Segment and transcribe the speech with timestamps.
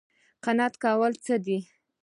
[0.43, 1.57] قناعت کول څه دي؟